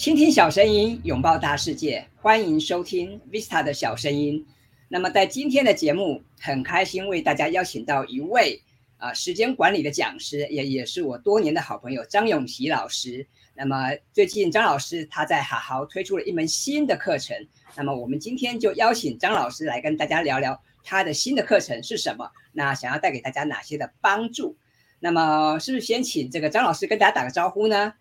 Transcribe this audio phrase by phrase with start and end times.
[0.00, 4.46] 倾听小声音，拥抱大世界，欢迎收听 Vista 的小声音。
[4.88, 8.62] 那么在今天的节目，很开心为大家邀请到一位
[8.96, 13.28] 啊时间管理的讲师，也也是我多年的好朋友张永琪老师。
[13.54, 17.36] 那么最近张老师他在好好推出了一门新的课程。
[17.76, 24.56] 那么我们今天就邀请张老师来跟大家聊聊他的新的课程是什么，那想要带给大家哪些的帮助？
[24.98, 27.92] 那么是不是先请这个张老师跟大家打个招呼呢？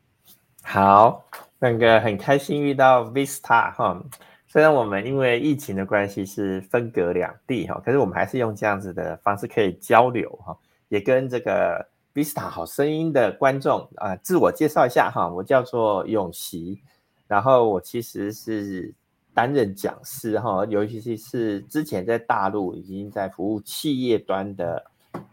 [0.62, 1.26] 好，
[1.62, 4.02] 那个很开心遇到 Vista 哈，
[4.48, 16.82] 虽然我们因为疫情的关系是分隔两地哈，可是我们还是用这样子的方式可以交流哈，也跟这个 Vista 好声音的观众啊自我介绍一下哈，我叫做永琪，
[17.28, 18.94] 然后我其实是
[19.34, 24.82] 担任讲师哈，尤其是之前在大陆已经在服务企业端的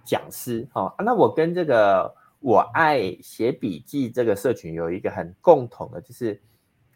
[0.05, 2.13] 讲师哈，那我跟这个。
[2.41, 6.41] 我爱写笔记这个社群有一个很共同的，就是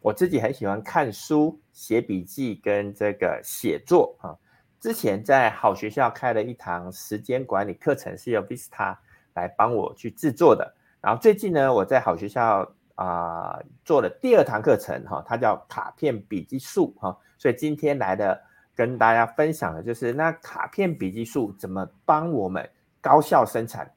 [0.00, 4.36] 我自己很喜欢看书、写笔记跟这个写作啊。
[4.78, 8.96] 之前在好学校开了一堂时间管理课程，是由 Vista
[9.34, 10.74] 来帮我去制作的。
[11.00, 17.16] 然后最近呢，我在好学校啊做了第二堂课程哈，它叫卡片笔记术哈。
[17.36, 18.40] 所以今天来的
[18.74, 22.66] 跟大家分享的就是那卡片笔记术怎么帮我们
[23.00, 23.90] 高效生产。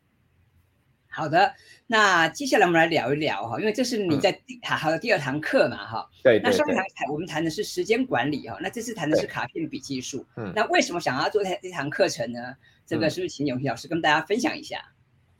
[1.13, 1.53] 好的，
[1.85, 6.09] 那接下来我们来聊一聊哈，因为这是你在好好的第二堂课嘛哈。
[6.23, 6.41] 对。
[6.43, 10.25] 那上一堂谈我们谈的是时间管理哈，那这次谈的是卡片笔记术。
[10.35, 10.51] 嗯。
[10.55, 12.39] 那为什么想要做这这堂课程呢？
[12.85, 14.83] 这个是不是请永平老师跟大家分享一下？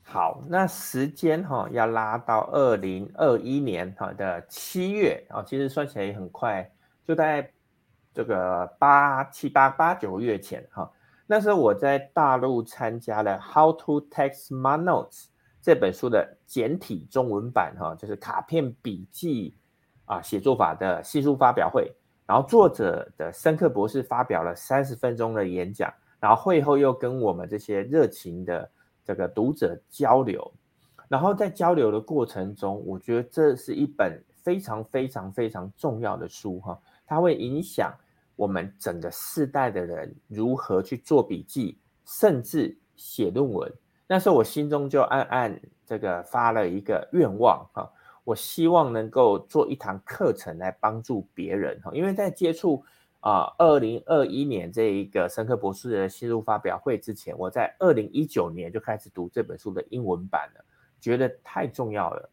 [0.02, 6.70] 好，那时间哈要拉到二零二一年哈的七月啊，其实算起来也很快，
[7.04, 7.50] 就在
[8.14, 10.88] 这个八七八八九个月前哈。
[11.26, 15.24] 那时候我在大陆参加了 How to Text My Notes。
[15.64, 19.54] 这本书的简体中文版，哈，就是卡片笔记
[20.04, 21.90] 啊写作法的新书发表会，
[22.26, 25.90] 然后作者的深刻博士发表了三十分钟的演讲，
[26.20, 28.70] 然后会后又跟我们这些热情的
[29.02, 30.52] 这个读者交流，
[31.08, 37.90] 然后在交流的过程中，我觉得这是一本非常非常非常重要的书，哈，它会影响
[38.36, 43.72] 我们整个世代的人如何去做笔记，甚至写论文。
[44.06, 47.90] 那时候我心中就暗暗这个发了一个愿望哈，
[48.22, 52.84] 我希望能够做一堂课程来帮助别人哈，因为在接触
[53.20, 60.64] 啊二零二一年这一个深刻博士的新书发表会之前，我在二零一九年就开始读这本书的英文版了，
[61.00, 62.28] 觉得太重要了，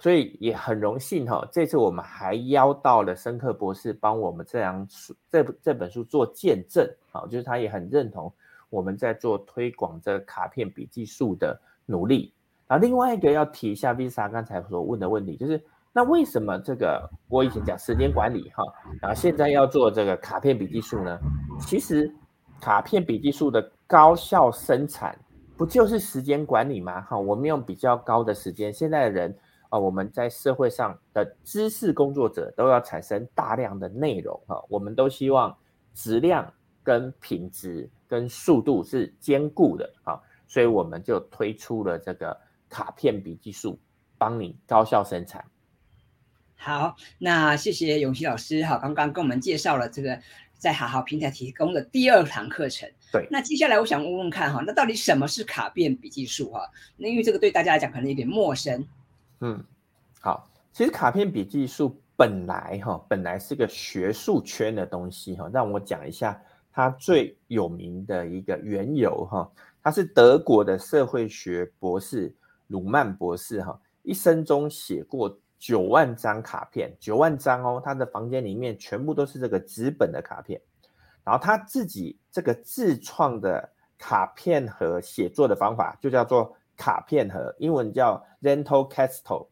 [0.00, 8.32] 所以也很荣幸哈，这次我们还邀到了深刻博士帮我们这样书这这本书做见证啊，就是他也很认同。
[8.76, 12.34] 我们在做推广这卡片笔记术的努力，
[12.68, 15.58] 然后另外一个要提一下 Visa 刚才所问的问题，就是
[15.94, 18.62] 那为什么这个我以前讲时间管理哈，
[19.00, 21.18] 然后现在要做这个卡片笔记术呢？
[21.58, 22.12] 其实
[22.60, 25.18] 卡片笔记术的高效生产
[25.56, 27.00] 不就是时间管理吗？
[27.00, 29.34] 哈，我们用比较高的时间，现在的人
[29.70, 35.56] 啊，我们在社会上的知识工作者都要产生大量的内容哈，我们都希望
[35.94, 36.52] 质量
[36.84, 37.88] 跟品质。
[38.08, 43.78] 跟速度是兼顾的啊，所以我们就推出了这个卡片笔记术，
[44.16, 45.44] 帮你高效生产。
[46.54, 50.18] 好，那谢谢永琪老师哈，刚刚跟我们介绍了这个
[50.56, 52.90] 在好好平台提供的第二堂课程。
[53.12, 56.60] 对，那接下来我想问问看哈，那到底什么是卡片笔记术哈？
[56.96, 58.86] 那因为这个对大家来讲可能有点陌生。
[59.40, 59.62] 嗯，
[60.20, 66.40] 好，其实卡片笔记术本来哈，本来是个学术圈的东西哈，让我讲一下。
[66.76, 69.50] 他最有名的一个缘由哈，
[69.82, 80.60] 他是德国的社会学博士鲁曼博士哈，一生中写过九万张卡片，九万张哦，他的房间里面全部都是这个纸本的卡片，
[81.24, 89.46] 然后他自己这个自创的卡片盒写作的方法就叫做卡片盒，英文叫 Rental Castle，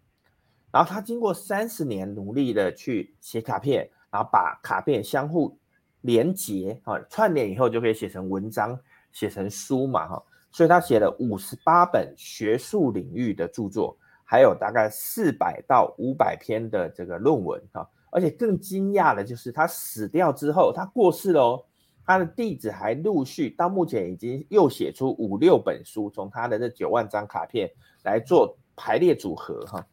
[0.71, 5.57] 然后他经过三十年努力的去写卡片，然后把卡片相互。
[6.05, 8.79] 连接啊，串联以后就可以写成文章，
[9.11, 10.23] 写成书嘛哈，
[10.53, 21.65] 所以他写了五十八本学术领域的著作，还有大概四百到五百篇的这个论文哈，而且更惊讶的就是他死掉之后，他过世了哦，
[22.05, 27.71] 他的弟子还陆续到目前已经又写出五六本书，从他的这九万张卡片
[28.03, 29.87] 来做排列组合哈，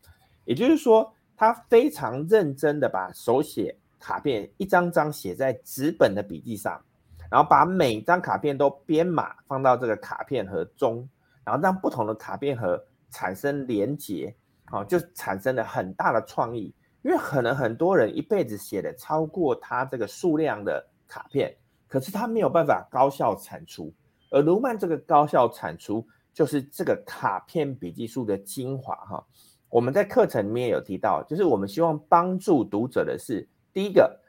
[0.43, 3.77] 也就是说他非常认真的把手写。
[4.01, 6.83] 卡片一张张写在纸本的笔记上，
[7.29, 11.07] 然后把每张卡片都编码放到这个卡片盒中，
[11.45, 14.35] 然后让不同的卡片盒产生连结，
[14.71, 16.73] 哦，就产生了很大的创意。
[17.03, 21.55] 因为可能很多人一辈子写的超过他这个数量的卡片，
[21.87, 23.91] 可是他没有办法高效产出。
[24.29, 29.25] 而卢曼这个高效产出，就是这个卡片笔记术的精华哈。
[29.67, 34.19] 我们在课程里面有提到，就是我们希望帮助读者的是，第一个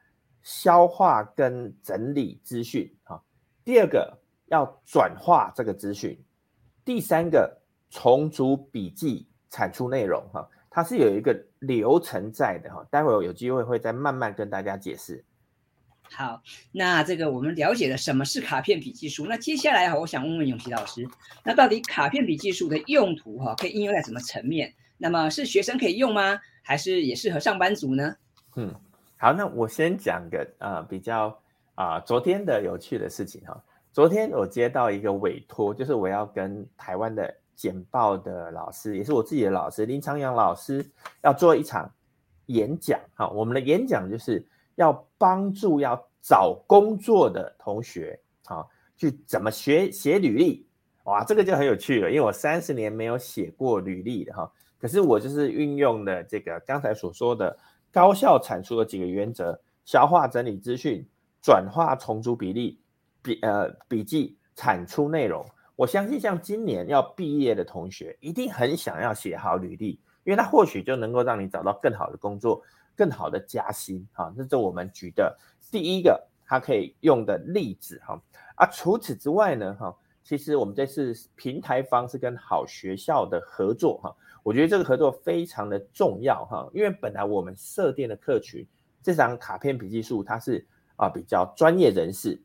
[0.43, 3.23] 消化跟整理资讯哈，
[3.65, 6.19] 第二个要转化这个资讯，
[6.85, 7.61] 第三个
[7.91, 12.87] 重组笔记产出内容哈，它是有一个流程在的哈。
[12.91, 15.25] 待会有机会会再慢慢跟大家解释。
[16.03, 16.43] 好，
[16.73, 19.27] 那这个我们了解了什么是卡片笔记术。
[19.27, 21.09] 那接下来哈，我想问问永琪老师，
[21.45, 24.75] 那到底卡片笔记术的用途哈，可以应用在什么层面？
[24.99, 26.39] 那么是学生可以用吗？
[26.63, 28.15] 还是也适合上班族呢？
[28.57, 28.75] 嗯，
[29.23, 31.41] 好，那我先讲个啊比较
[31.77, 33.63] 啊昨天的有趣的事情哈。
[33.93, 40.85] 昨天我接到一个委托，就是我要跟台湾的简报的老师，也是我自己的老师林长阳老师，
[41.23, 41.89] 要做一场
[42.47, 43.29] 演讲哈。
[43.29, 44.45] 我们的演讲就是。
[44.77, 48.65] 要帮助要找工作的同学，啊，
[48.97, 50.67] 去怎么学写履历，
[51.05, 52.11] 哇，这个就很有趣了。
[52.11, 57.55] 因为我三十年没有写过履历的哈，可是我就是运用了这个刚才所说的
[57.93, 61.07] 高效产出的几个原则：消化整理资讯、
[61.41, 62.81] 转化重组比例、
[63.23, 65.45] 笔呃笔记产出内容。
[65.77, 72.61] 我相信像今年要毕业的同学，一定很想要写好履历，因为他或许就能够让你找到更好的工作。
[72.95, 75.35] 更好的加薪哈，这是我们举的
[75.71, 78.21] 第一个它可以用的例子哈。
[78.55, 88.67] 啊，除此之外呢哈，其实我们这次平台方是跟好学校的合作哈，我觉得这个合作非常的重要哈，因为本来我们设定的客群
[89.03, 90.67] 这张卡片笔记术它是
[90.97, 92.41] 啊比较专业人士，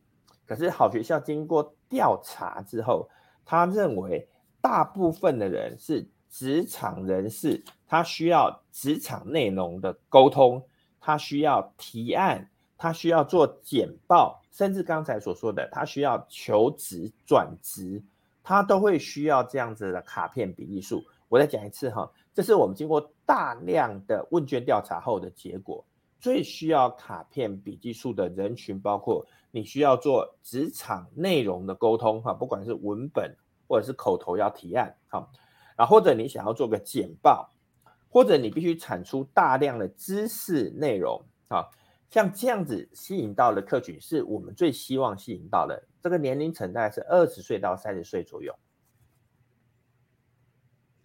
[0.45, 3.09] 可是好学校经过调查之后，
[3.45, 4.27] 他认为
[4.61, 6.07] 大部分的人是。
[6.29, 10.61] 职场人士，他需要职场内容的沟通，
[10.99, 18.03] 他需要提案，他需要做简报，甚至刚才所说的，他需要求职转职，
[18.43, 21.01] 他都会需要这样子的卡片笔记术。
[21.29, 25.85] 我再讲一次哈，这是我们经过大量的问卷调查后的结果。
[26.19, 33.35] 最需要卡片笔记术的人群，包括你需要做职场内容的沟通哈，不管是文本
[33.67, 35.29] 或者是口头要提案哈。
[35.75, 37.47] 啊，或者你想要做个简报，
[38.09, 41.63] 或者你必须产出大量的知识内容啊，
[42.09, 45.87] 像这样子吸引到的客群，是我们最希望吸引到的。
[46.01, 48.51] 这个年龄层大概是二十岁到三十岁左右。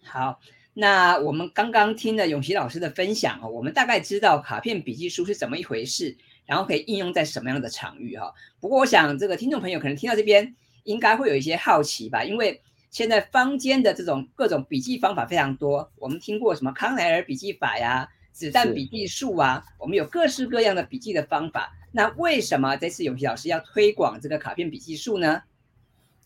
[0.03, 0.39] 好，
[0.73, 6.15] 那我们刚刚听了永琪老师的分享哦，我们大概知道卡片笔记书是怎么一回事，
[6.45, 8.33] 然后可以应用在什么样的场域哈。
[8.59, 12.61] 不过我想这个听众朋友可能听到这边，应该会有一些好奇吧，因为。
[12.93, 21.75] 现在坊间的这种各种笔记方法非常多，我们听过什么康奈尔笔记法呀、子弹笔记术啊，我们有各式各样的笔记的方法。
[21.91, 25.41] 那为什么这次永琪老师要推广这个卡片笔记术呢？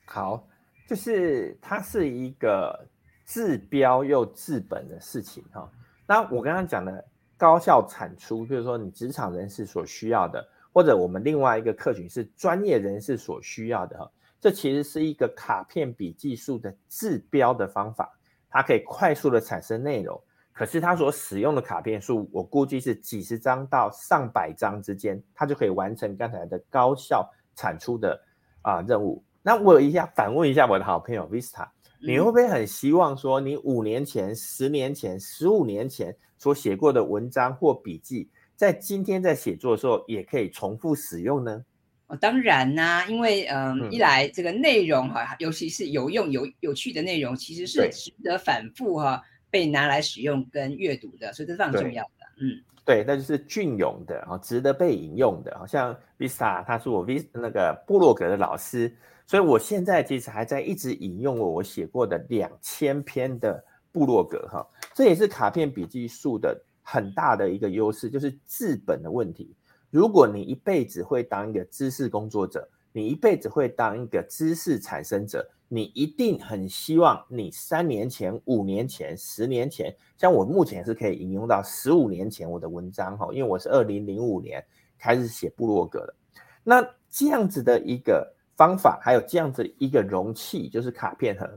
[0.04, 0.46] 好，
[0.90, 2.86] 就是它是一个
[3.28, 5.70] 治标又治本的事情哈。
[6.08, 7.06] 那我刚刚讲的
[7.38, 10.44] 高效产出，就是说你职场人士所需要的，
[10.74, 14.10] 或者我们另外一个客群是专业人士所需要的哈。
[14.40, 18.18] 这其实是一个卡片笔记术的治标的方法，
[18.50, 20.20] 它可以快速的产生内容。
[20.54, 28.20] 可是它所使用的卡片数，我估计是几十张到上百张之间，它就可以完成刚才的高效产出的
[28.62, 29.24] 啊任务。
[29.44, 31.68] 那我一下反问一下我的好朋友 Vista，
[32.00, 41.64] 你会不会很希望说，你五年前、十年前、十五年前所写过的文章或笔记，在今天在写作的时候也可以重复使用呢？
[42.08, 52.26] 哦，当然啦，因为嗯，一来这个内容哈，尤其是有用有有趣的内容，其实是值得反复哈被拿来使用跟阅读的，所以这是非常重要的。
[52.40, 55.54] 嗯，对，那就是隽永的啊，值得被引用的。
[55.60, 58.96] 好像 Vista 他是我 V 那个布洛格的老师，
[59.28, 64.66] 所以我现在其实还在一直引用我我写过的两千篇的布洛格哈，
[64.96, 69.54] 这也是卡片笔记术的很大的一个优势，就是治本的问题。
[69.90, 84.64] 如果你一辈子会当一个知识工作者，你一辈子会当一个知识产生者，你一定很希望你三年前、五年前、十年前，像我目前是可以引用到十五年前我的文章哈，因为我是二零零五年
[84.98, 86.16] 开始写部落格的。
[86.64, 91.48] 那这样子的一个方法，还有这样子一个容器，就是卡片盒。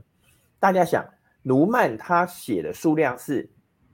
[0.59, 1.03] 大家想，
[1.41, 3.49] 卢曼他写的数量是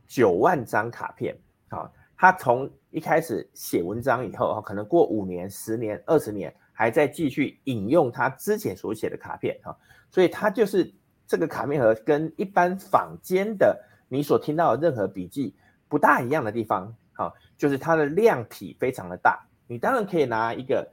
[0.06, 1.36] 九万张卡片，
[1.70, 9.76] 啊，他从一开始写文章以后啊，可能过五年、十年、二十年，还在继续引用他之前所写的卡片哈，
[10.12, 10.94] 所以他就是
[11.26, 15.56] 这个卡片盒跟一般坊间的你所听到的任何笔记
[15.88, 19.42] 不大一样的地方哈，就是它的量体非常的大。
[19.68, 20.86] 你当然可以拿一个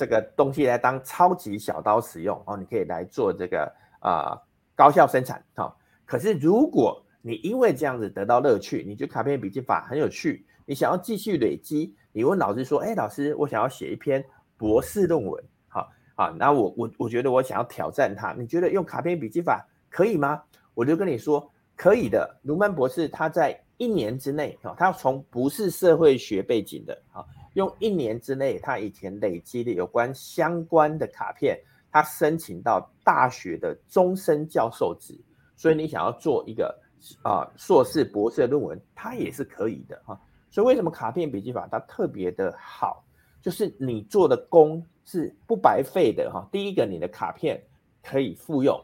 [0.00, 4.32] 这个东西来当超级小刀使用哦，你可以来做这个啊
[4.74, 5.76] 高效生产哈。
[6.06, 14.24] 可是如果你因为这样子得到乐趣，你觉得卡片笔记法很有趣，你想要继续累积，你问老师说，哎，老师，我想要写一篇
[14.56, 20.42] 博士论文，好，好，那我我我觉得我想要挑战它，你觉得用卡片笔记法可以吗？
[20.72, 22.40] 我就跟你说可以的。
[22.42, 27.22] 卢曼博士他在一年之内，哈，他从不是社会学背景的，哈，
[27.54, 31.58] 用一年之内，他以前累积的有关相关的卡片，
[31.90, 35.18] 他申请到大学的终身教授职。
[35.56, 36.74] 所以你想要做一个
[37.22, 40.18] 啊硕士、博士的论文，它也是可以的哈。
[40.50, 43.04] 所以为什么卡片笔记法它特别的好，
[43.42, 46.48] 就是你做的功是不白费的哈。
[46.50, 47.62] 第一个，你的卡片
[48.02, 48.76] 可以复用；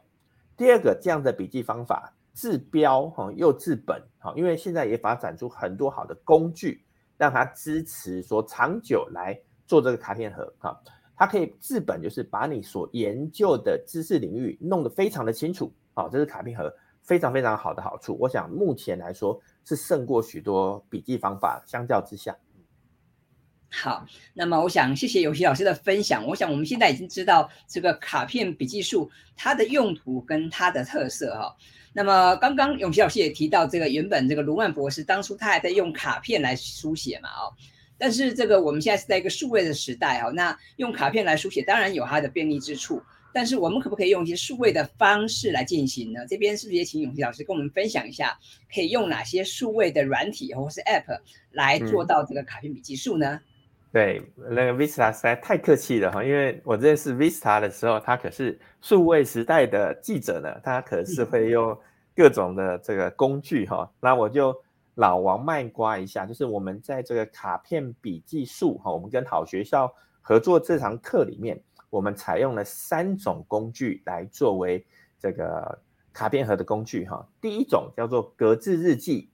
[0.56, 4.34] 第二个，这样的笔记方法治标哈又治本哈。
[4.36, 6.84] 因为现在也发展出很多好的工具，
[7.16, 10.80] 让他支持说长久来做这个卡片盒哈。
[11.16, 15.72] 它可以治本，就是把你所研究的知识领域弄得非常的清楚。
[15.94, 16.70] 啊，这是卡片盒
[17.02, 18.14] 非常非常好的好处。
[18.20, 22.36] 我想目前来说是胜过许多笔记方法，相较之下。
[23.68, 26.24] 好，那么我想谢谢游戏老师的分享。
[26.26, 31.54] 我想我们现在已经知道这个卡片笔记术它的用途跟它的特色哈。
[31.92, 37.52] 那么刚刚永琪老师也提到，这个原本这个卢曼博士当初他还在用卡片来书写嘛哦，
[37.98, 43.02] 但是这个我们现在是在一个数位的时代哈，那用卡片来书写当然有它的便利之处。
[43.32, 46.20] 但是我们可不可以用一些数位的方式来进行呢？
[46.26, 48.38] 这边是不是也请永琪老师跟我们分享一下，
[48.74, 51.20] 可以用哪些数位的软体或是 App
[51.50, 53.38] 来做到这个卡片笔记术呢？
[53.92, 61.78] 对，那个 Vista 实在太客气了哈，因为我认识 Vista 的时候，他可是数位时代的记者呢，他可是会用
[62.14, 63.90] 各种的这个工具哈。
[64.00, 64.54] 那我就
[64.96, 69.90] 老王卖瓜一下，就是我们在这个卡片笔记术哈，我们跟好学校
[70.20, 71.60] 合作这堂课里面。
[71.88, 74.84] 我们采用了三种工具来作为
[75.20, 75.78] 这个
[76.12, 77.26] 卡片盒的工具哈。
[77.40, 79.30] 第一种叫做格致日记，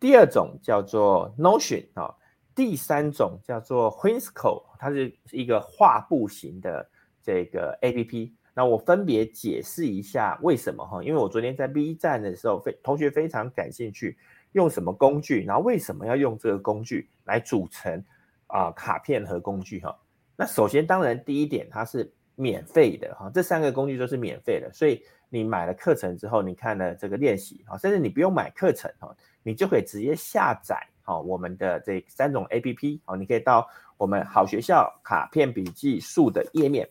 [0.00, 2.12] 第二种叫做 Notion 啊，
[2.54, 6.88] 第三种叫做 Whimsical，它是一个画布型的
[7.22, 8.34] 这个 A P P。
[8.56, 14.16] 那我分别解释一下为什么哈，因为我昨天在 B 站的时候，非同学非常感兴趣，
[14.52, 18.04] 用什么工具，然后为什么要用这个工具来组成
[18.46, 19.98] 啊卡片和工具哈。
[20.36, 36.88] 那首先，当然第一点，它是免费的哈，这三个工具都是免费的，所以你买了课程之后，你看了这个练习哈，甚至你不用买课程哈，你就可以直接下载哈我们的这三种 A P P 哦，你可以到我们好学校卡片笔记术的页面。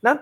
[0.00, 0.18] 那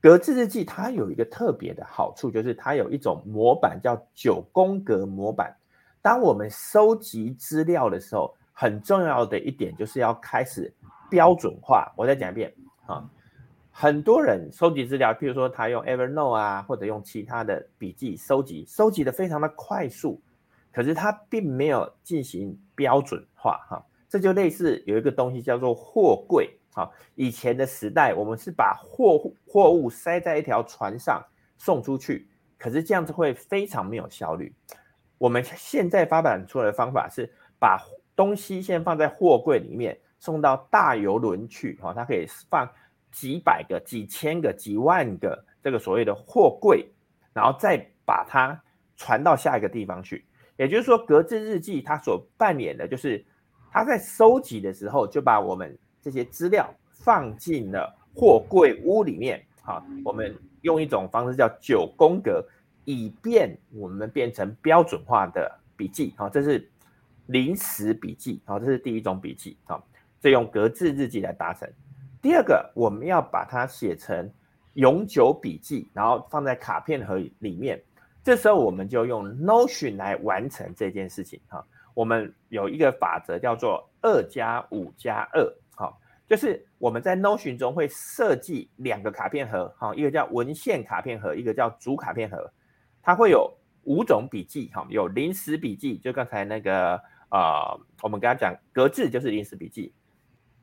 [0.00, 5.54] 格致日记它有一个特别的好处，就是它有一种模板叫九宫格模板。
[6.02, 10.72] 当我们收集资料的时候，很重要的一点就是要开始。
[11.10, 12.50] 标准化，我再讲一遍
[12.86, 13.06] 啊！
[13.70, 20.18] 很多人收集资料，譬如说他用 Evernote 啊，或者用其他的笔记收集，收集的非常的快速，
[20.72, 23.84] 可是它并没有进行标准化哈。
[24.08, 26.90] 这就类似有一个东西叫做货柜哈。
[27.14, 31.22] 以前的时代，我们是把货货物塞在一条船上
[31.58, 34.54] 送出去，可是这样子会非常没有效率。
[35.18, 37.78] 我们现在发展出来的方法是把
[38.16, 39.98] 东西先放在货柜里面。
[40.22, 42.70] 送到大游轮去，哈，它可以放
[43.10, 46.88] 几百个、几千个、几万个这个所谓的货柜，
[47.32, 47.76] 然后再
[48.06, 48.56] 把它
[48.96, 50.24] 传到下一个地方去。
[50.62, 53.24] 也就是说，格致日记它所扮演的就是，
[53.72, 62.46] 它在收集的时候就把我们这些资料放进了货柜屋里面，哈，我们用一种方式叫九宫格，
[62.84, 66.70] 以便我们变成标准化的笔记，哈，这是
[67.26, 69.84] 临时笔记，好，这是第一种笔记，好。
[70.20, 71.68] 这用格致日记来达成。
[72.20, 74.30] 第二个，我们要把它写成
[74.74, 77.82] 永久笔记，然后放在卡片盒里面。
[78.24, 81.40] 这时候我们就用 Notion 来完成这件事情。
[81.48, 85.44] 哈，我们有一个法则叫做二加五加二。
[85.74, 89.74] 好，就是我们在 Notion 中会设计两个卡片盒。
[89.76, 92.52] 哈，一个叫文献卡片盒，一个叫主卡片盒。
[93.02, 93.52] 它会有
[93.82, 94.70] 五种笔记。
[94.72, 96.94] 哈，有临时笔记，就刚才那个
[97.28, 99.92] 啊，我们刚刚讲格致就是临时笔记。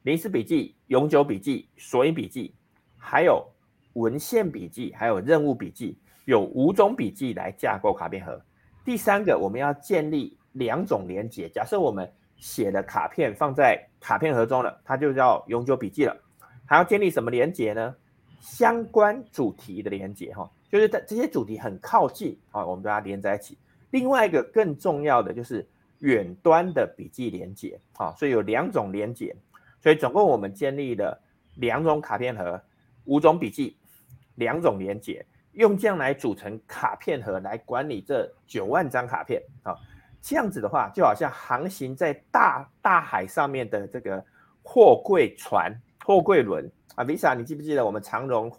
[0.03, 2.55] 临时笔记、永久笔记、索引笔记，
[2.97, 3.45] 还有
[3.93, 5.97] 文献笔记，还有任务笔记，
[6.29, 8.39] 有五种笔记来架构卡片盒。
[8.85, 11.49] 第三个，我们要建立两种连接。
[11.49, 12.07] 假设我们
[12.37, 16.15] 写的卡片放在卡片盒中了，它就叫永久笔记了。
[16.67, 17.95] 还要建立什么连接呢？
[18.41, 23.57] 相关主题的连接，哈，就是在这些主题很靠近，啊，我们把它连在一起。
[23.89, 25.67] 另外一个更重要的就是
[25.97, 29.35] 远端的笔记连接，啊，所以有两种连接，
[29.81, 31.19] 所以总共我们建立了
[31.55, 32.61] 两种卡片盒，
[33.05, 33.75] 五种笔记，
[34.35, 35.25] 两种连接，
[35.59, 39.75] 用这样来组成卡片盒来管理这九万张卡片，啊，
[40.21, 44.23] 这样子的话就好像航行在大大海上面的这个
[44.63, 45.71] 货柜船、
[46.03, 48.51] 货柜轮啊，Visa，你记不记得我们长荣？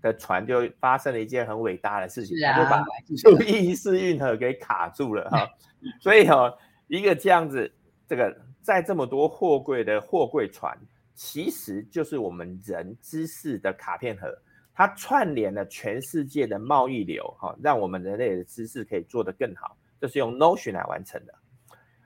[0.00, 2.84] 的船就发生了一件很伟大的事情，他就把
[3.16, 5.44] 苏伊士运河给卡住了哈，
[6.00, 6.54] 所以哈，
[6.86, 7.68] 一个这样子，
[8.06, 10.78] 这个载这么多货柜的货柜船，
[11.16, 14.32] 其实就是我们人知识的卡片盒，
[14.78, 21.34] 它串联了全世界的贸易流哈，让我们人类的知识可以做得更好，这是用 Notion 来完成的。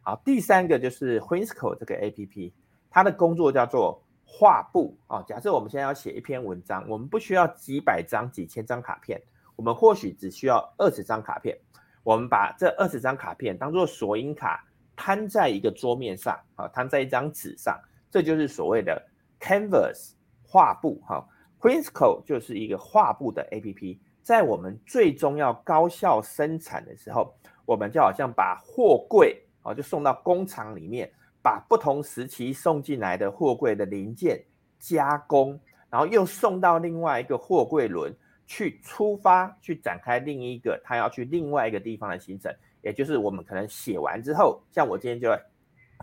[0.03, 2.55] 好，第三个就是 Winsco 这个 A P P，
[2.91, 4.03] 它的工作叫做。
[4.35, 9.21] 画布啊，假设我们现在要写一篇文章，我们不需要几百张、几千张卡片，
[9.57, 11.55] 我们或许只需要二十张卡片。
[12.03, 14.65] 我们把这二十张卡片当做索引卡，
[14.97, 17.79] 摊在一个桌面上啊，摊在一张纸上，
[18.11, 19.07] 这就是所谓的
[19.39, 20.13] Canvas
[20.43, 21.29] 画布哈。
[21.63, 31.11] Whimsical 就是一个画布的 APP，在我们最终要高效生产的时候，我们就好像把货柜啊，就送到工厂里面。
[31.45, 34.41] 把不同时期送进来的货柜的零件
[34.79, 35.59] 加工，
[35.91, 38.15] 然后又送到另外一个货柜轮
[38.47, 42.55] 去出发，去展开另一个他要去另外一个地方的行程。
[42.81, 45.37] 也就是我们可能写完之后，像我今天就要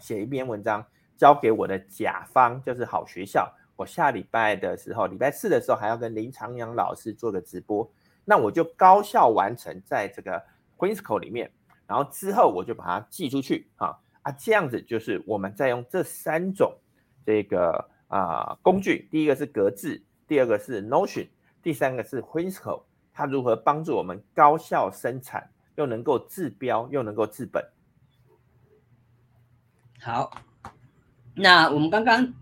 [0.02, 0.86] 写一篇文章
[1.16, 3.50] 交给我的甲方，就是好学校。
[3.80, 7.90] 我下礼拜的时候，礼拜四的时候还要跟林长阳老师做个直播，
[8.26, 10.44] 那我就高效完成在这个
[10.78, 11.50] Queensco 里面，
[11.88, 13.98] 然后之后我就把它寄出去啊。
[14.22, 16.78] 啊，这样子就是我们在用这三种
[17.26, 21.30] 这个啊工具，第一个是格致，第二个是 Notion，
[21.64, 22.84] 第三个是 Whimsical，
[23.14, 27.66] 它如何帮助我们高效生产，又能够治标，又能够治本。
[30.02, 30.30] 好，
[31.34, 32.34] 那我们刚刚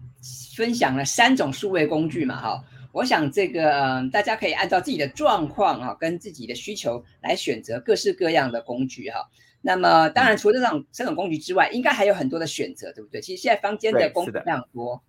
[0.56, 9.30] 分享了三种数位工具嘛，哈，我想这个大家可以按照自己的状况啊，跟自己的需求来选择各式各样的工具哈。
[9.62, 13.20] 那么，当然，除了这种三种工具之外，应该还有很多的选择，对不对？
[13.20, 15.02] 其实现在坊间的工具非常多。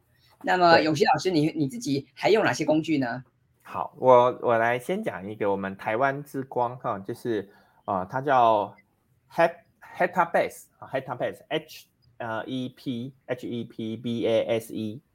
[0.42, 3.22] 那么，永熙老师，你你自己还用哪些工具呢？
[3.62, 7.48] 好，我我来先讲一个我们台湾之光哈，就是
[7.84, 8.74] 啊，它叫
[9.30, 9.52] Hat
[9.96, 15.07] Hatabase 啊，Hatabase，H 呃 E P H E P B A S E，啊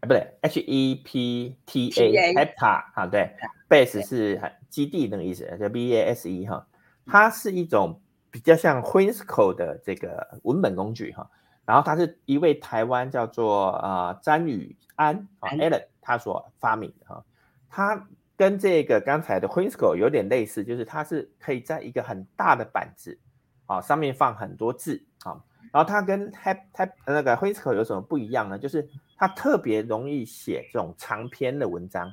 [0.00, 3.34] 不对，H E P T A Hata 啊对
[3.68, 6.66] ，Base 是基地那个意思，叫 B A S E 哈，
[7.06, 8.00] 它是一种。
[8.32, 11.28] 比较像 Whimsical 的这个文本工具哈，
[11.64, 17.24] 然后它是一位台湾叫做啊詹宇安啊 Allen 他所发明的哈，
[17.68, 23.18] 他跟这个刚才的 Whimsical 有点类似，就是它是可以在一个很大的板子
[23.66, 28.58] 啊上面放很多字啊，然后它跟 Type Type 那个 Whimsical 有什么不一样呢？
[28.58, 32.12] 就是它特别容易写这种长篇的文章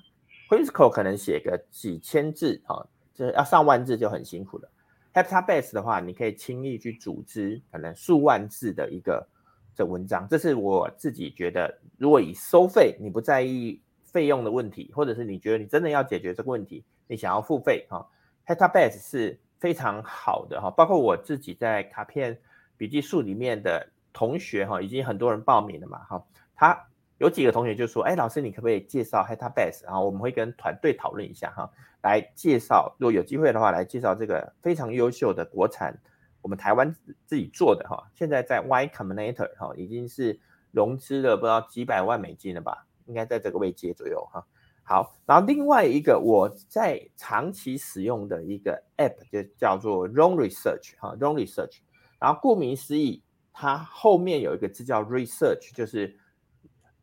[0.49, 4.69] ，Whimsical 可能写个几千字啊，就是要上万字就很辛苦了。
[5.13, 9.27] Database 的话，你可以轻易去组织可能数万字的一个
[9.73, 18.07] 这文章，这是我自己觉得，如果以收费，你不在意费用的问题，或者是你觉得你真的要解决这个问题，你想要付费哈
[18.45, 22.39] ，Database 是非常好的哈，包括我自己在卡片
[22.77, 26.23] 笔记数里面的同学哈，已经很多人报名了嘛哈，
[26.55, 26.87] 他
[27.17, 31.69] 有几个同学就说，哎，老师你可不可以介绍 Database，然后我们会跟团队讨论一下哈。
[32.03, 35.99] 来介绍，如果有机会的话，来介绍这个非常优秀的国产，
[36.41, 40.39] 我们台湾自己做的哈，现在在 Y Combinator 哈，已经是
[40.71, 44.45] 融资了不知道几百万美金了吧，应该在这个位阶左右哈。
[44.83, 51.79] 好，然后另外一个我在长期使用的一个 App 就叫做 Wrong Research 哈，Wrong Research，
[52.19, 56.17] 然后顾名思义，它后面有一个字叫 Research，就是。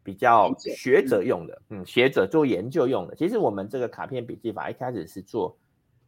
[0.07, 3.17] 比较学者用的，嗯，学者做研究用的。
[3.17, 5.57] 其实我们这个卡片笔记法一开始是做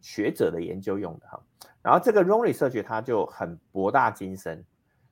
[0.02, 1.42] 学者的研究用的哈。
[1.80, 4.62] 然后这个 Ron Research 它就很博大精深，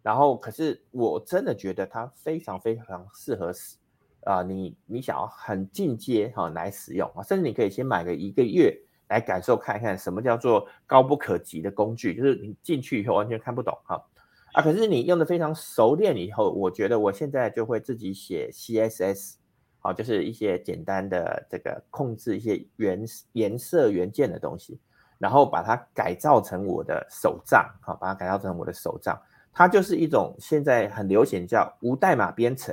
[0.02, 3.78] 然后可是我真的觉得它非常非常适合使
[4.24, 8.78] 啊，你你想要很进阶哈来使用啊，甚至你可以先买个一个月
[9.08, 14.02] 来感受看一看什么叫做高不可及的工具，就是你进去以后完全看不懂哈。
[14.52, 19.34] 啊，可是你用的非常熟练以后，我觉得我现在就会自己写 CSS，
[19.80, 24.78] 好，就是一些简单的这个控制一些原颜色元件的东西，
[25.18, 29.20] 然后把它改造成我的手账，好，把它改造成我的手账，
[29.52, 32.72] 它就是一种现在很流行叫无代码编程，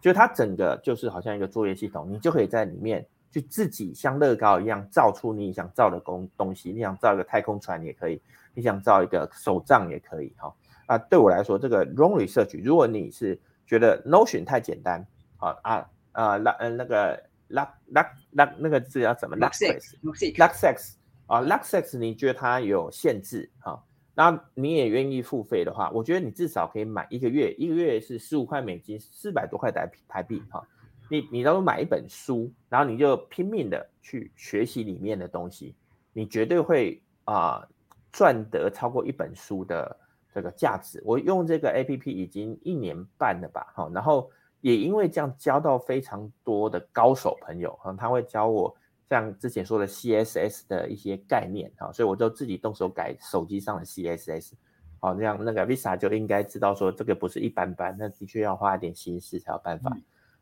[0.00, 8.20] 就它整个就是好像一个作业系统，你就可以在里面去自己像乐高一样造出你想造的工东西，你想造一个太空船也可以，
[8.54, 10.54] 你想造一个手杖也可以，哈。
[10.86, 15.04] 啊，对我来说，这个 wrong research，如果你是觉得 Notion 太简单，
[15.38, 20.92] 啊啊啊，那呃那个 luck luck luck 那个字要怎么 sex，luck sex
[21.26, 23.82] 啊 sex，你觉得它有限制哈？
[24.14, 30.66] 那你也愿意付费的话，我觉得你至少可以买一个月，一个月是十五块美金，四百多块台台币哈。
[31.08, 35.74] 你你到时候买一本书，然后你就拼命的去学习里面的东西，
[36.12, 37.66] 你绝对会啊
[38.12, 39.96] 赚得超过一本书的。
[40.34, 48.76] 这个价值，我用这个 A P P 已经一年半了吧，哈，然后也因为这样交到非常多的高手朋友，哈，他会教我
[49.08, 54.54] 像之前说的 C S S 的一些概念，哈，所以我就自己动手改手机上的 C S S，
[55.00, 59.96] 好，这样那个 Visa 就应该知道说这个不是一般般，那的确要花一点心思才有办法。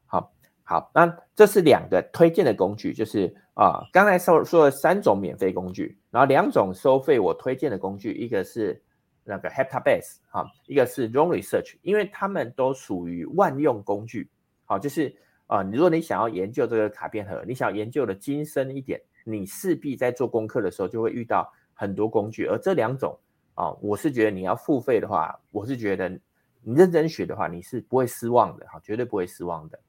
[0.06, 0.32] 好，
[0.64, 8.82] 好，那这是两个推荐的工具，就是啊，刚才说说了三种免费工具，然后两种收费我推荐的工具，一个是。
[9.26, 14.28] 那个 Heptabase 哈，一个是 Wrong Research，因为他们都属于万用工具，
[14.66, 23.18] 好，就是啊，如果你想要研究这个卡片盒，你想研究的精深一点，你势必在做功课的时候就会遇到很多工具，而这两种
[23.54, 26.06] 啊，我是觉得你要付费的话，我是觉得
[26.60, 29.80] 你认真学的话，你是不会失望的哈，绝对不会失望的，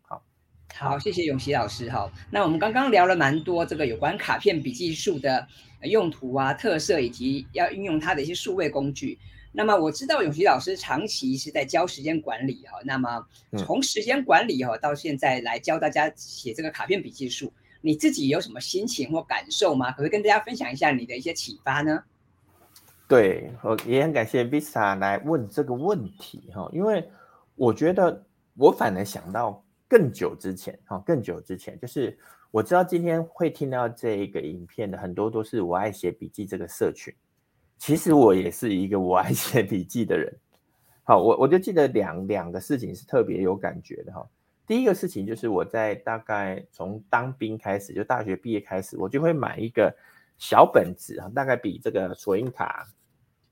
[0.73, 5.47] 好，好，谢谢永琪老师哈，那我们刚刚聊了蛮多这个有关卡片笔记术的。
[5.81, 9.19] 用途啊、特色以及要运用它的一些数位工具。
[9.51, 12.79] 那么我知道永琪老师长期是在教时间管理哈。
[12.83, 13.23] 那么
[13.55, 19.91] 从时间管理哈到现在来教大家写这个卡片笔记术，你自己有什么心情或感受吗？
[19.91, 22.03] 可不可以跟大家分享一下你的一些启发呢？
[23.07, 27.07] 对，我也很感谢 Visa 来问这个问题哈，因为
[27.53, 28.25] 我觉得
[28.55, 32.17] 我反而想到更久之前哈，更久之前就是。
[32.51, 37.13] 我知道今天会听到这一个影片的很多都是我爱写笔记这个社群，
[37.77, 40.33] 其实我也是一个我爱写笔记的人。
[41.03, 44.25] 好，我我就记得两两个事情是特别有感觉的哈。
[44.65, 49.93] 第一个事情就是我在大概从当兵开始，就大学毕业开始，我就会买一个
[50.37, 52.87] 小本子啊，大概比这个索引卡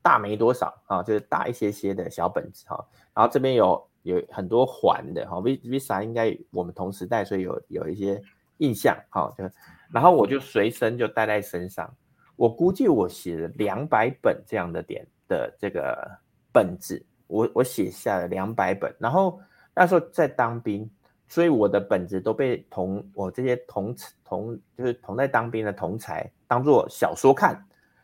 [0.02, 2.88] 大没多少啊，就是大一些些的小本子哈。
[3.14, 8.22] 然后这边有有很多环的哈，V Visa 应该我们同时代，所以有有一些。
[8.58, 9.44] 印象好，就
[9.92, 11.92] 然后我就随身就带在身上。
[12.36, 16.08] 我估计我写了两百本这样的点的这个
[16.54, 18.96] 本子，我我写下了两百本。
[19.00, 19.42] 然后
[19.76, 20.90] 那时候在当兵，
[21.28, 27.60] 所以我的本子都被同我这些同同就是同在当兵的同才当做小说看，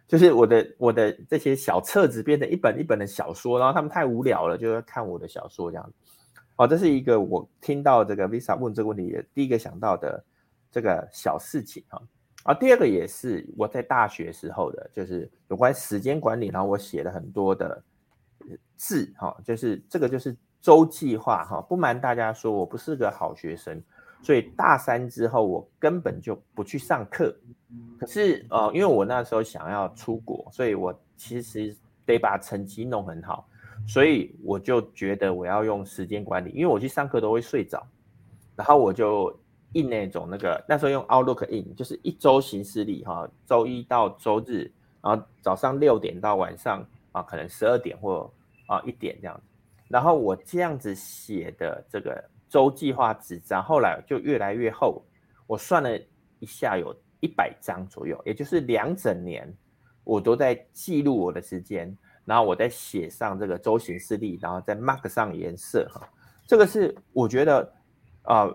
[0.10, 5.94] 就是我的我的这些小册子变成一本一本的小说，然后他们太无聊了，就要看我的小说这样。
[6.58, 10.22] 哦，这是一个我听到这个 Visa 问这个问题的第一个想到的。
[10.72, 12.00] 这个小事情哈，
[12.44, 17.84] 啊，第二个也是我在大学时候的，就是有关时间管理，然后我写了很多的
[18.76, 21.60] 字哈，就是这个就是周计划哈。
[21.60, 23.82] 不瞒大家说，我不是个好学生，
[24.22, 27.36] 所以大三之后我根本就不去上课。
[28.00, 33.48] 可是呃，因为我那时候想要出国，所以我其实得把成绩弄很好，
[33.88, 37.86] 所以我就觉得我要用时间管理，因为我去上课都会睡着，
[38.56, 39.38] 然后我就。
[39.74, 44.64] 印那种那个那时候用 Outlook 印，就是一周行事历哈，周一到周日，
[45.00, 48.28] 然后早上六点到晚上啊，可能十二点或
[48.66, 49.42] 啊一点这样。
[49.88, 55.02] 然后我这样子写的这个周计划纸张，后来就越来越厚。
[55.48, 55.98] 我算了
[56.40, 59.50] 一下，有一百张左右，也就是两整年，
[60.04, 66.02] 我都在记录我的时间，然后我在写上这个周行事历，然后再 mark 上颜色哈。
[66.46, 67.74] 这个是我觉得
[68.24, 68.54] 啊。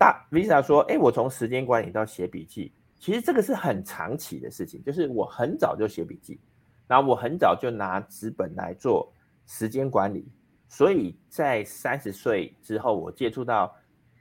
[0.00, 4.80] 大 Visa 说：“哎，我从时间管理到写笔记，其实这个是很长期的事情。
[4.84, 6.38] 就是我很早就写笔记，
[6.86, 9.12] 然后我很早就拿纸本来做
[9.44, 10.24] 时间管理。
[10.68, 13.74] 所以在三十岁之后，我接触到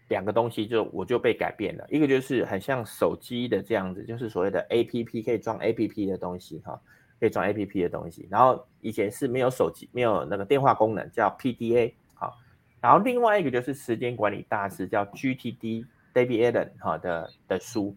[0.07, 1.85] 两个东西，就我就被改变了。
[1.89, 6.79] 一个就是很像手机的这样子，就是所谓的 APP 可以装 APP 的东西，哈，
[7.19, 8.25] 可以装 APP 的东西。
[8.31, 12.31] 然后以前是没有手机，没有那个电话功能，叫 PDA 哈。”
[12.79, 17.93] 然后另外一个就是时间管理大师叫 GTD David Allen 哈的的书，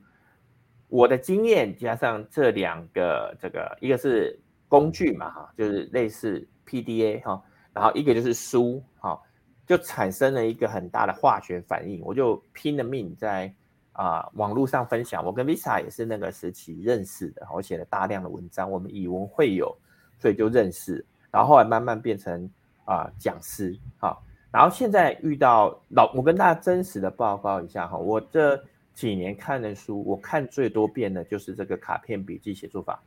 [0.89, 4.37] 我的经验加上这两个这个一个是
[4.69, 7.41] 工具嘛哈，就是类似 PDA 哈，
[7.73, 9.21] 然后一个就是书哈，
[9.67, 13.53] 就产生了一个很大的化学反应，我就拼了命在
[13.93, 15.25] 啊网络上分享。
[15.25, 19.77] 我跟 Visa 也是那个时期认识的，我写了大量的文章，我们以文会友，
[20.19, 22.51] 所以就认识，然后后来慢慢变成
[22.85, 24.19] 啊讲师哈。
[24.53, 28.61] 然后现在遇到老，我跟大家真实的报告一下哈，我这
[28.95, 33.01] 几年看的书，我看最多遍的就是这个卡片笔记写作法。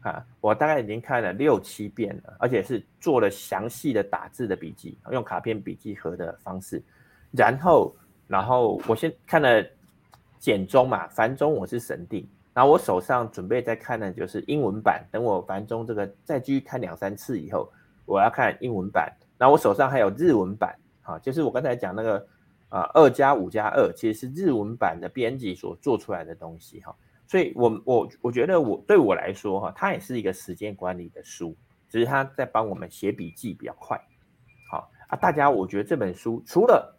[0.00, 6.82] 啊，我大概已经看了六七遍了，而且是做了详细的打字的笔记，用卡片笔记盒的方式。
[7.32, 7.94] 然后，
[8.28, 9.62] 然后我先看了
[10.38, 15.04] 简中嘛，繁中我是神定，然后我手上准备再看的就是英文版。
[15.10, 17.70] 等我繁中这个再继续看两三次以后，
[18.06, 19.12] 我要看英文版。
[19.36, 22.26] 然后我手上还有日文版，哈，就是我刚才讲那个
[22.68, 26.94] 啊二加五加二，其实是日文版的编辑所做出来的东西，哈。
[27.30, 31.54] 所以，我我我觉得我对我来说哈，它也是一个时间管理的书，
[31.86, 34.00] 只是它在帮我们写笔记比较快。
[34.70, 36.98] 好啊，大家，我觉得这本书除了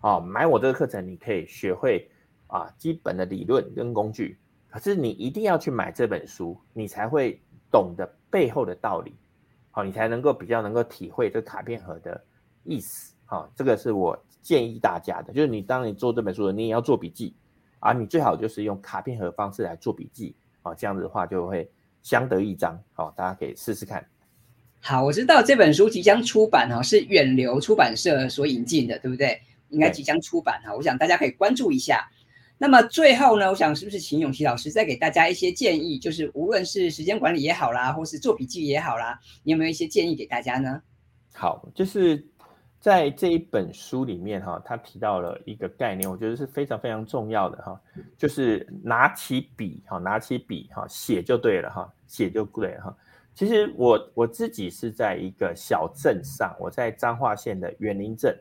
[0.00, 2.10] 啊买我这个课程，你可以学会
[2.48, 4.36] 啊基本的理论跟工具，
[4.68, 9.14] 可是你一定要去买这本书，你才会懂得背后的道理，
[9.70, 12.20] 好，你才能够比较能够体会这卡片盒的
[12.64, 13.14] 意思。
[13.26, 17.36] 好，这个是我建议大家的，就是你当你做这本书的，你也要做笔记。
[17.80, 21.70] 啊，你最好就是用卡片盒方式来做笔记啊，这样子的话就会
[22.02, 22.78] 相得益彰。
[22.92, 24.04] 好，大家可以试试看。
[24.80, 29.40] 好，我知道这本书即将出版哈，是远流出版社所引进的，对不对？
[29.68, 32.08] 应该即将出版哈，我想大家可以关注一下。
[32.58, 40.82] 那么最后呢，我想是不是请永琪老师再给大家一些建议，就是无论是时间管理也好啦，或是做笔记也好啦，你有没有一些建议给大家呢？
[41.32, 42.26] 好，就是。
[42.80, 47.80] 在这一本书里面，哈，他提到了一个概念，我觉得是非常非常重要的，哈，
[48.16, 52.96] 就是拿起笔，哈，拿起笔，哈，写就对了，哈，写就对了，哈。
[53.34, 58.36] 其实我我自己是在一个小镇上，我在彰化县的园林镇，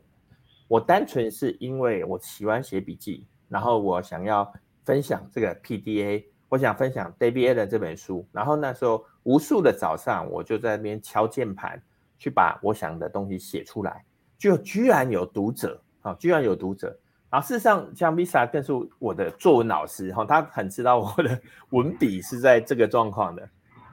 [0.67, 4.52] 我单纯是因为我喜欢写笔记，然后我想要
[4.86, 11.82] 分享这个 PDA，我想分享 David a 这本书，然后那时候无数的早上，我就在那边敲键盘，
[12.17, 14.04] 去把我想的东西写出来。
[14.38, 16.97] 就居然有读者，啊，居然有读者，
[17.30, 23.50] 然后事实上，像 Visa 更是我的作文老师，哈，他很知道我的文笔是在这个状况的。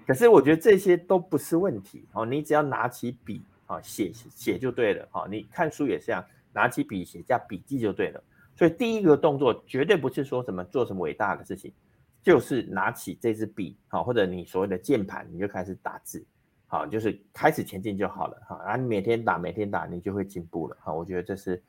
[0.07, 8.23] 可是我觉得这些都不是问题，哦，你只要拿起笔，啊，写写就对了，哈，你看书也是这样，拿起笔写下笔记就对了。
[8.55, 11.73] 所以第一个动作绝对不是说什么做什么伟大的事情，
[12.23, 16.25] 就是拿起这支笔，好，或者你所谓的键盘，你就开始打字。
[16.67, 20.93] 好，就是开始前进就好了哈，然后你每天打，每天打，你就会进步了哈。
[20.93, 21.63] 我觉得这是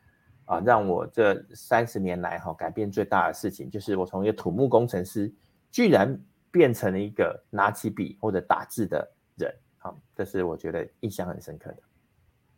[0.46, 5.32] 啊，让我这三十年来哈改变最大的事情，就是我从一个土木工程师，
[5.72, 6.20] 居然
[6.52, 9.54] 变成了一个拿起笔或者打字的人。
[9.78, 11.78] 好，这是我觉得印象很深刻的。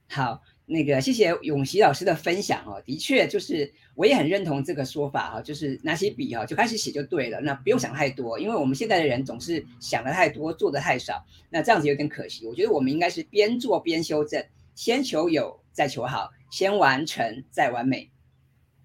[0.10, 0.42] 好。
[0.70, 2.84] 那个，谢谢永琪老师的分享哦。
[2.86, 12.46] 的确，就是我也很认同这个说法哈，就是拿起笔哈就开始写就对了，那不用想太多，因为我们现在的人总是想的太多，做的太少，那这样子有点可惜。
[12.46, 18.12] 我觉得我们应该是边做边修正，先求有再求好，先完成再完美。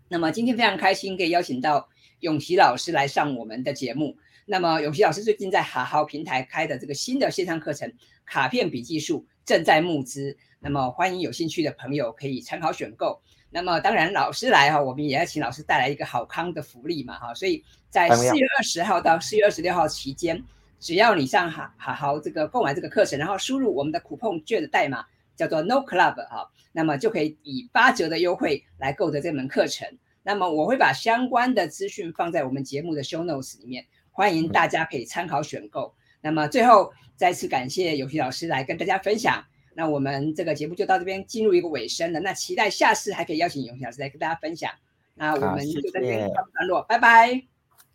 [0.08, 1.88] 那么今天非常开心可以邀请到
[2.20, 4.16] 永琪老师来上我们的节目。
[4.46, 7.88] 那么永琪老师最近在好好平台开的这个新的线上课程
[8.24, 10.36] 《卡片笔记术》正在募资。
[10.58, 13.20] 那么欢迎有兴趣的朋友可以参考选购。
[13.50, 17.34] 那么当然老师来哈，我们也要请老师带来一个好康的福利嘛哈。
[17.34, 20.42] 所以在四月二十号到四月二十六号期间，
[20.80, 25.04] 只要你上好好好这个购买这个课程，然后输入我们的苦碰券的代码
[25.36, 29.86] 叫做 No Club 哈，那么就可以以八折的优惠来购得这门课程。
[30.22, 35.94] 那么我会把相关的资讯放在我们节目的 Show Notes 里面，欢迎大家可以参考选购。
[36.22, 39.44] 那么最后再次感谢有希老师来跟大家分享。
[39.74, 42.20] 那我们这个节目就到这边进入一个尾声了。
[42.20, 44.70] 那期待下次还可以邀请永新老师来跟大家分享。
[45.14, 47.42] 那我们就在这边告一段落，拜拜。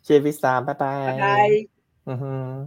[0.02, 1.12] 谢谢 Vista，拜拜。
[1.14, 1.50] 拜拜。
[2.06, 2.56] 嗯哼。